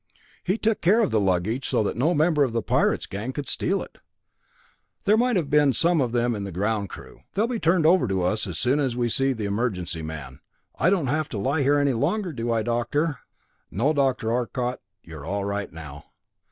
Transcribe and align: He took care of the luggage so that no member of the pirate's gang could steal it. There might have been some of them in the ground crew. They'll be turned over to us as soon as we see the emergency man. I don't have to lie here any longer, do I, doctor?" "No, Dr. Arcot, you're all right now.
He 0.43 0.57
took 0.57 0.81
care 0.81 1.01
of 1.01 1.11
the 1.11 1.19
luggage 1.19 1.69
so 1.69 1.83
that 1.83 1.95
no 1.95 2.15
member 2.15 2.43
of 2.43 2.53
the 2.53 2.63
pirate's 2.63 3.05
gang 3.05 3.33
could 3.33 3.47
steal 3.47 3.83
it. 3.83 3.99
There 5.05 5.15
might 5.15 5.35
have 5.35 5.51
been 5.51 5.73
some 5.73 6.01
of 6.01 6.11
them 6.11 6.33
in 6.33 6.43
the 6.43 6.51
ground 6.51 6.89
crew. 6.89 7.19
They'll 7.35 7.45
be 7.45 7.59
turned 7.59 7.85
over 7.85 8.07
to 8.07 8.23
us 8.23 8.47
as 8.47 8.57
soon 8.57 8.79
as 8.79 8.95
we 8.95 9.09
see 9.09 9.31
the 9.31 9.45
emergency 9.45 10.01
man. 10.01 10.39
I 10.73 10.89
don't 10.89 11.05
have 11.05 11.29
to 11.29 11.37
lie 11.37 11.61
here 11.61 11.77
any 11.77 11.93
longer, 11.93 12.33
do 12.33 12.51
I, 12.51 12.63
doctor?" 12.63 13.19
"No, 13.69 13.93
Dr. 13.93 14.31
Arcot, 14.31 14.79
you're 15.03 15.23
all 15.23 15.45
right 15.45 15.71
now. 15.71 16.05